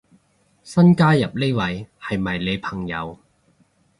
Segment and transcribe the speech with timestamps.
[0.63, 3.19] 新加入呢位係咪你朋友